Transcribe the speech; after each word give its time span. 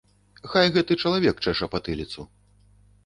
Хай 0.53 0.71
гэты 0.77 0.97
чалавек 1.03 1.43
чэша 1.45 1.69
патыліцу. 1.77 2.27